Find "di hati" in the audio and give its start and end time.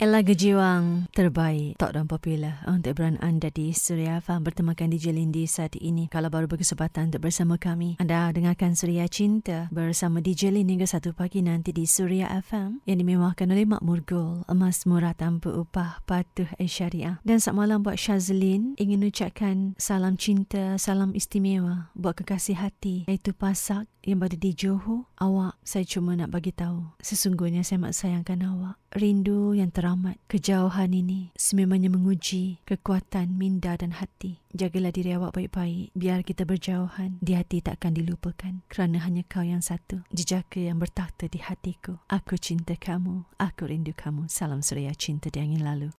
37.22-37.62